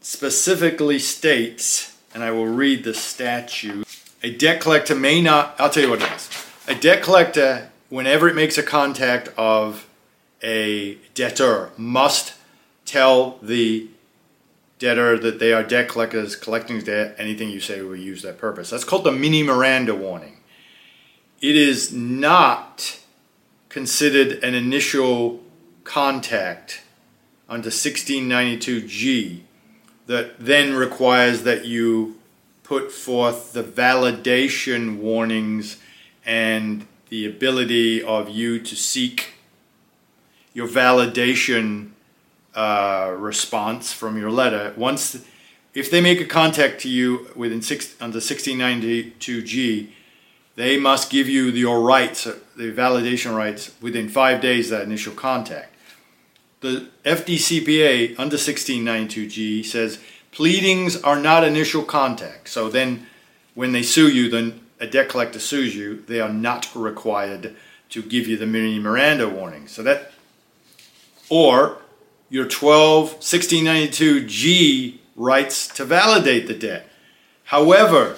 specifically 0.00 0.98
states, 0.98 1.96
and 2.14 2.22
I 2.22 2.30
will 2.30 2.46
read 2.46 2.84
the 2.84 2.94
statute 2.94 3.86
a 4.22 4.30
debt 4.30 4.60
collector 4.60 4.94
may 4.94 5.22
not, 5.22 5.54
I'll 5.58 5.70
tell 5.70 5.84
you 5.84 5.90
what 5.90 6.02
it 6.02 6.12
is. 6.12 6.28
A 6.66 6.74
debt 6.74 7.02
collector, 7.02 7.70
whenever 7.88 8.28
it 8.28 8.34
makes 8.34 8.58
a 8.58 8.62
contact 8.62 9.28
of 9.36 9.88
a 10.42 10.96
debtor, 11.14 11.70
must 11.76 12.34
tell 12.84 13.38
the 13.42 13.88
debtor 14.78 15.18
that 15.18 15.38
they 15.38 15.52
are 15.52 15.62
debt 15.62 15.88
collectors 15.88 16.34
collecting 16.34 16.80
debt. 16.80 17.14
Anything 17.18 17.50
you 17.50 17.60
say 17.60 17.80
will 17.82 17.96
use 17.96 18.22
that 18.22 18.38
purpose. 18.38 18.70
That's 18.70 18.84
called 18.84 19.04
the 19.04 19.12
mini 19.12 19.42
Miranda 19.42 19.94
warning. 19.94 20.38
It 21.40 21.54
is 21.54 21.92
not 21.92 22.98
considered 23.68 24.42
an 24.42 24.54
initial 24.54 25.40
contact 25.84 26.82
under 27.48 27.70
1692G 27.70 29.40
that 30.06 30.38
then 30.38 30.74
requires 30.74 31.42
that 31.42 31.64
you 31.64 32.18
put 32.62 32.92
forth 32.92 33.52
the 33.52 33.62
validation 33.62 34.98
warnings 34.98 35.78
and 36.24 36.86
the 37.08 37.26
ability 37.26 38.02
of 38.02 38.28
you 38.28 38.60
to 38.60 38.76
seek 38.76 39.34
your 40.52 40.68
validation 40.68 41.90
uh, 42.54 43.14
response 43.16 43.92
from 43.92 44.18
your 44.18 44.30
letter. 44.30 44.74
Once, 44.76 45.24
if 45.74 45.90
they 45.90 46.00
make 46.00 46.20
a 46.20 46.24
contact 46.24 46.80
to 46.80 46.88
you 46.88 47.28
within 47.34 47.62
six, 47.62 47.94
under 48.00 48.18
1692G, 48.18 49.88
they 50.58 50.76
must 50.76 51.08
give 51.08 51.28
you 51.28 51.44
your 51.44 51.80
rights, 51.82 52.26
uh, 52.26 52.36
the 52.56 52.72
validation 52.72 53.36
rights, 53.36 53.70
within 53.80 54.08
five 54.08 54.40
days 54.40 54.72
of 54.72 54.78
that 54.78 54.86
initial 54.86 55.14
contact. 55.14 55.72
The 56.62 56.88
FDCPA 57.04 58.18
under 58.18 58.36
1692G 58.36 59.64
says 59.64 60.00
pleadings 60.32 61.00
are 61.02 61.20
not 61.20 61.44
initial 61.44 61.84
contact. 61.84 62.48
So 62.48 62.68
then, 62.68 63.06
when 63.54 63.70
they 63.70 63.84
sue 63.84 64.08
you, 64.08 64.28
then 64.28 64.60
a 64.80 64.88
debt 64.88 65.08
collector 65.08 65.38
sues 65.38 65.76
you, 65.76 66.02
they 66.08 66.18
are 66.20 66.32
not 66.32 66.68
required 66.74 67.54
to 67.90 68.02
give 68.02 68.26
you 68.26 68.36
the 68.36 68.46
mini 68.46 68.80
Miranda 68.80 69.28
warning. 69.28 69.68
So 69.68 69.84
that, 69.84 70.10
or 71.28 71.82
your 72.30 72.48
12 72.48 73.20
1692G 73.20 74.98
rights 75.14 75.68
to 75.68 75.84
validate 75.84 76.48
the 76.48 76.54
debt. 76.54 76.88
However, 77.44 78.16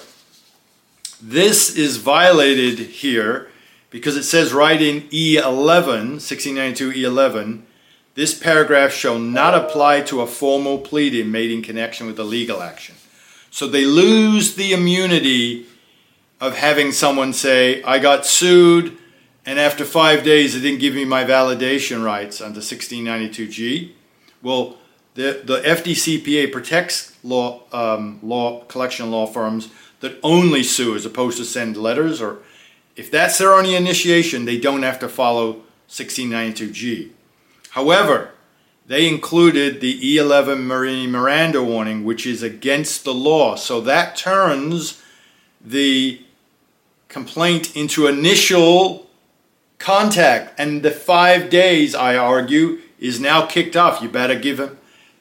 this 1.21 1.75
is 1.75 1.97
violated 1.97 2.79
here 2.79 3.49
because 3.89 4.15
it 4.15 4.23
says 4.23 4.53
right 4.53 4.81
in 4.81 5.01
E11, 5.09 6.17
1692 6.17 6.91
E11, 6.91 7.61
this 8.15 8.37
paragraph 8.37 8.91
shall 8.91 9.19
not 9.19 9.53
apply 9.53 10.01
to 10.01 10.21
a 10.21 10.27
formal 10.27 10.79
pleading 10.79 11.31
made 11.31 11.51
in 11.51 11.61
connection 11.61 12.07
with 12.07 12.19
a 12.19 12.23
legal 12.23 12.61
action. 12.61 12.95
So 13.51 13.67
they 13.67 13.85
lose 13.85 14.55
the 14.55 14.73
immunity 14.73 15.65
of 16.39 16.55
having 16.55 16.91
someone 16.91 17.33
say, 17.33 17.83
I 17.83 17.99
got 17.99 18.25
sued, 18.25 18.97
and 19.45 19.59
after 19.59 19.85
five 19.85 20.23
days, 20.23 20.53
they 20.53 20.61
didn't 20.61 20.79
give 20.79 20.95
me 20.95 21.05
my 21.05 21.23
validation 21.23 22.03
rights 22.03 22.41
under 22.41 22.59
1692G. 22.59 23.91
Well, 24.41 24.77
the, 25.13 25.41
the 25.43 25.61
FDCPA 25.61 26.51
protects 26.51 27.17
law, 27.23 27.63
um, 27.73 28.19
law 28.23 28.63
collection 28.65 29.11
law 29.11 29.27
firms 29.27 29.69
that 30.01 30.19
only 30.21 30.63
sue 30.63 30.95
as 30.95 31.05
opposed 31.05 31.37
to 31.37 31.45
send 31.45 31.77
letters, 31.77 32.21
or 32.21 32.39
if 32.95 33.09
that's 33.09 33.37
their 33.37 33.53
only 33.53 33.75
initiation, 33.75 34.45
they 34.45 34.59
don't 34.59 34.83
have 34.83 34.99
to 34.99 35.07
follow 35.07 35.61
1692G. 35.89 37.11
However, 37.71 38.31
they 38.85 39.07
included 39.07 39.79
the 39.79 40.17
E11 40.17 40.63
Marine 40.63 41.11
Miranda 41.11 41.63
warning, 41.63 42.03
which 42.03 42.25
is 42.25 42.43
against 42.43 43.05
the 43.05 43.13
law. 43.13 43.55
So 43.55 43.79
that 43.81 44.17
turns 44.17 45.01
the 45.63 46.21
complaint 47.07 47.75
into 47.75 48.07
initial 48.07 49.07
contact. 49.77 50.59
And 50.59 50.83
the 50.83 50.91
five 50.91 51.49
days, 51.49 51.95
I 51.95 52.17
argue, 52.17 52.79
is 52.99 53.19
now 53.19 53.45
kicked 53.45 53.77
off. 53.77 54.01
You 54.01 54.09
better 54.09 54.37
give 54.37 54.59
him, 54.59 54.77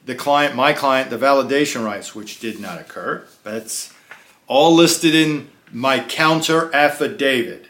the 0.07 0.15
client, 0.15 0.57
my 0.57 0.73
client, 0.73 1.11
the 1.11 1.19
validation 1.19 1.85
rights, 1.85 2.15
which 2.15 2.41
did 2.41 2.59
not 2.59 2.81
occur. 2.81 3.25
That's 3.45 3.93
all 4.51 4.75
listed 4.75 5.15
in 5.15 5.49
my 5.71 6.01
counter 6.01 6.75
affidavit. 6.75 7.69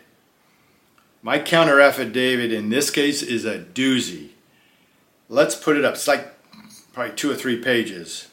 My 1.20 1.38
counter 1.38 1.78
affidavit 1.78 2.54
in 2.54 2.70
this 2.70 2.88
case 2.88 3.22
is 3.22 3.44
a 3.44 3.58
doozy. 3.58 4.30
Let's 5.28 5.54
put 5.54 5.76
it 5.76 5.84
up. 5.84 5.92
It's 5.92 6.08
like 6.08 6.32
probably 6.94 7.14
two 7.14 7.30
or 7.30 7.34
three 7.34 7.60
pages. 7.60 8.28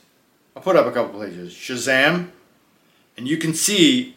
I'll 0.55 0.63
put 0.63 0.77
up 0.77 0.85
a 0.85 0.93
couple 0.93 1.19
pages. 1.19 1.53
Shazam, 1.53 2.29
and 3.17 3.27
you 3.27 3.37
can 3.37 3.53
see, 3.53 4.15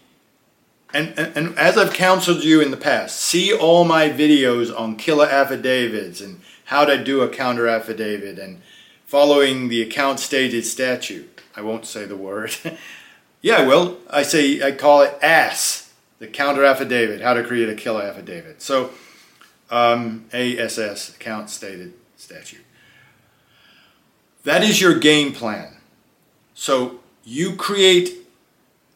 and, 0.95 1.09
and, 1.19 1.37
and 1.37 1.59
as 1.59 1.77
I've 1.77 1.93
counseled 1.93 2.45
you 2.45 2.61
in 2.61 2.71
the 2.71 2.77
past, 2.77 3.19
see 3.19 3.53
all 3.53 3.85
my 3.85 4.09
videos 4.09 4.73
on 4.75 4.95
killer 4.95 5.27
affidavits 5.27 6.21
and 6.21 6.41
how 6.67 6.85
to 6.85 7.03
do 7.03 7.23
a 7.23 7.29
counter 7.29 7.67
affidavit 7.67 8.39
and 8.39 8.61
following 9.05 9.69
the 9.69 9.83
account 9.83 10.21
stated 10.21 10.65
statute. 10.65 11.41
I 11.57 11.63
won't 11.63 11.85
say 11.85 12.05
the 12.07 12.17
word. 12.17 12.55
yeah, 13.43 13.57
I 13.57 13.67
will. 13.67 13.99
I 14.09 14.23
say, 14.23 14.63
I 14.63 14.73
call 14.73 15.03
it 15.03 15.19
ASS, 15.23 15.93
the 16.19 16.27
counter 16.27 16.65
affidavit, 16.65 17.21
how 17.21 17.35
to 17.35 17.43
create 17.43 17.69
a 17.69 17.75
killer 17.75 18.03
affidavit. 18.03 18.61
So, 18.63 18.91
um, 19.71 20.27
ASS, 20.33 21.15
account 21.15 21.49
stated 21.51 21.95
statute. 22.17 22.65
That 24.45 24.63
is 24.63 24.81
your 24.81 24.99
game 24.99 25.33
plan. 25.33 25.77
So 26.55 27.01
you 27.25 27.57
create 27.57 28.27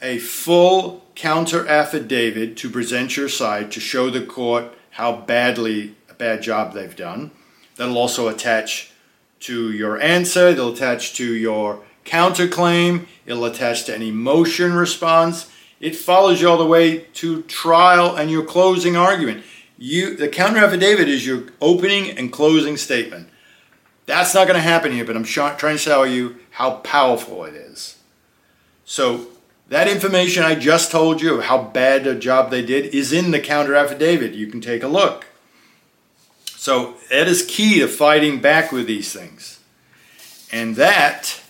a 0.00 0.18
full 0.18 1.04
counter 1.14 1.66
affidavit 1.66 2.57
to 2.59 2.70
present 2.70 3.16
your 3.16 3.28
side 3.28 3.70
to 3.72 3.80
show 3.80 4.11
the 4.11 4.24
court 4.24 4.74
how 4.90 5.16
badly 5.16 5.94
a 6.11 6.14
bad 6.14 6.42
job 6.42 6.72
they've 6.72 6.96
done. 6.96 7.30
That'll 7.76 7.98
also 7.98 8.28
attach 8.28 8.92
to 9.40 9.72
your 9.72 10.00
answer, 10.00 10.48
it'll 10.48 10.72
attach 10.72 11.14
to 11.16 11.24
your 11.24 11.83
counterclaim, 12.05 13.07
it'll 13.27 13.45
attach 13.45 13.85
to 13.85 13.95
any 13.95 14.11
motion 14.11 14.75
response. 14.75 15.51
It 15.81 15.97
follows 15.97 16.40
you 16.40 16.49
all 16.49 16.59
the 16.59 16.67
way 16.67 16.99
to 16.99 17.43
trial 17.43 18.17
and 18.17 18.31
your 18.31 18.45
closing 18.45 18.97
argument. 18.97 19.45
You, 19.77 20.17
the 20.17 20.29
counter 20.29 20.64
affidavit 20.64 21.09
is 21.09 21.27
your 21.27 21.45
opening 21.61 22.11
and 22.11 22.33
closing 22.33 22.77
statement. 22.77 23.29
That's 24.07 24.35
not 24.35 24.47
going 24.47 24.57
to 24.57 24.62
happen 24.62 24.93
here, 24.93 25.05
but 25.05 25.17
I'm 25.17 25.25
trying 25.25 25.57
to 25.59 25.85
tell 25.85 26.07
you 26.07 26.37
how 26.51 26.77
powerful 26.77 27.45
it 27.45 27.55
is. 27.55 27.99
So, 28.85 29.29
that 29.69 29.88
information 29.88 30.43
I 30.43 30.55
just 30.55 30.90
told 30.90 31.23
you, 31.23 31.38
of 31.38 31.45
how 31.45 31.59
bad 31.59 32.07
a 32.07 32.14
job 32.14 32.51
they 32.51 32.64
did, 32.64 32.95
is 32.95 33.12
in 33.12 33.31
the 33.31 33.40
counter 33.40 33.75
affidavit. 33.75 34.35
You 34.35 34.47
can 34.47 34.61
take 34.61 34.83
a 34.83 34.88
look. 34.88 35.27
So, 36.45 36.95
that 37.11 37.29
is 37.29 37.47
key 37.47 37.81
to 37.81 37.88
fighting 37.88 38.40
back 38.40 38.73
with 38.73 38.87
these 38.87 39.12
things. 39.12 39.61
And 40.53 40.77
that 40.77 41.43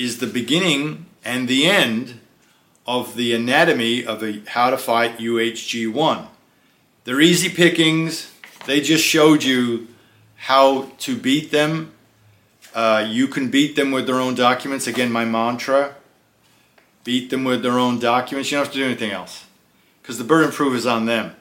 is 0.00 0.18
the 0.18 0.26
beginning 0.26 1.06
and 1.24 1.46
the 1.46 1.66
end 1.66 2.20
of 2.86 3.16
the 3.16 3.34
anatomy 3.34 4.04
of 4.04 4.22
a, 4.22 4.40
how 4.48 4.70
to 4.70 4.78
fight 4.78 5.18
UHG1. 5.18 6.26
They're 7.04 7.20
easy 7.20 7.50
pickings. 7.50 8.32
They 8.66 8.80
just 8.80 9.04
showed 9.04 9.44
you 9.44 9.88
how 10.36 10.90
to 10.98 11.16
beat 11.16 11.50
them. 11.50 11.92
Uh, 12.74 13.06
you 13.08 13.28
can 13.28 13.50
beat 13.50 13.76
them 13.76 13.90
with 13.90 14.06
their 14.06 14.20
own 14.20 14.34
documents. 14.34 14.86
Again, 14.86 15.12
my 15.12 15.24
mantra 15.24 15.96
beat 17.04 17.30
them 17.30 17.44
with 17.44 17.62
their 17.62 17.78
own 17.78 17.98
documents. 17.98 18.50
You 18.50 18.56
don't 18.56 18.66
have 18.66 18.72
to 18.72 18.78
do 18.78 18.84
anything 18.86 19.10
else 19.10 19.44
because 20.00 20.18
the 20.18 20.24
burden 20.24 20.48
of 20.48 20.54
proof 20.54 20.74
is 20.74 20.86
on 20.86 21.06
them. 21.06 21.34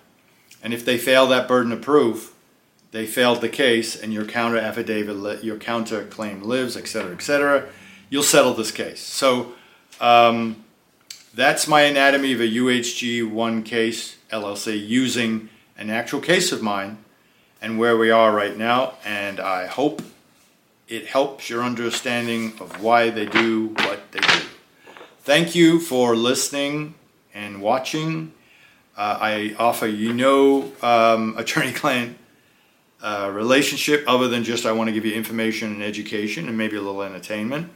And 0.61 0.73
if 0.73 0.83
they 0.83 0.97
fail 0.97 1.27
that 1.27 1.47
burden 1.47 1.71
of 1.71 1.81
proof, 1.81 2.35
they 2.91 3.05
failed 3.05 3.39
the 3.41 3.49
case, 3.49 3.95
and 3.95 4.11
your 4.11 4.25
counter 4.25 4.57
affidavit, 4.57 5.43
your 5.43 5.57
counter 5.57 6.05
claim 6.05 6.41
lives, 6.41 6.75
etc., 6.75 7.13
etc. 7.13 7.69
You'll 8.09 8.23
settle 8.23 8.53
this 8.53 8.71
case. 8.71 9.01
So 9.01 9.53
um, 10.01 10.63
that's 11.33 11.67
my 11.67 11.81
anatomy 11.81 12.33
of 12.33 12.41
a 12.41 12.47
UHG 12.47 13.29
one 13.29 13.63
case 13.63 14.17
LLC 14.31 14.87
using 14.87 15.49
an 15.77 15.89
actual 15.89 16.19
case 16.19 16.51
of 16.51 16.61
mine 16.61 16.97
and 17.61 17.77
where 17.77 17.97
we 17.97 18.09
are 18.09 18.31
right 18.33 18.57
now. 18.57 18.93
And 19.05 19.39
I 19.39 19.67
hope 19.67 20.01
it 20.87 21.05
helps 21.07 21.49
your 21.49 21.63
understanding 21.63 22.53
of 22.59 22.81
why 22.81 23.11
they 23.11 23.25
do 23.25 23.67
what 23.67 24.11
they 24.11 24.19
do. 24.19 24.39
Thank 25.21 25.53
you 25.53 25.79
for 25.79 26.15
listening 26.15 26.95
and 27.33 27.61
watching. 27.61 28.33
Uh, 28.97 29.17
I 29.21 29.55
offer 29.59 29.85
you 29.85 30.13
no 30.13 30.71
um, 30.81 31.35
attorney 31.37 31.71
client 31.71 32.17
uh, 33.01 33.29
relationship 33.31 34.03
other 34.07 34.27
than 34.27 34.43
just 34.43 34.65
I 34.65 34.71
want 34.71 34.87
to 34.87 34.91
give 34.91 35.05
you 35.05 35.13
information 35.13 35.71
and 35.71 35.83
education 35.83 36.47
and 36.47 36.57
maybe 36.57 36.75
a 36.75 36.81
little 36.81 37.03
entertainment. 37.03 37.71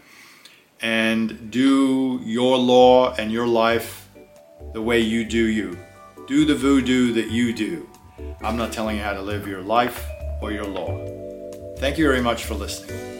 And 0.83 1.49
do 1.49 2.19
your 2.23 2.57
law 2.57 3.13
and 3.15 3.31
your 3.31 3.47
life 3.47 4.09
the 4.73 4.81
way 4.81 4.99
you 4.99 5.23
do 5.23 5.45
you. 5.45 5.79
Do 6.27 6.45
the 6.45 6.55
voodoo 6.55 7.13
that 7.13 7.31
you 7.31 7.53
do. 7.53 7.89
I'm 8.41 8.57
not 8.57 8.73
telling 8.73 8.97
you 8.97 9.03
how 9.03 9.13
to 9.13 9.21
live 9.21 9.47
your 9.47 9.61
life 9.61 10.05
or 10.41 10.51
your 10.51 10.65
law. 10.65 10.97
Thank 11.77 11.97
you 11.97 12.05
very 12.05 12.21
much 12.21 12.43
for 12.43 12.55
listening. 12.55 13.12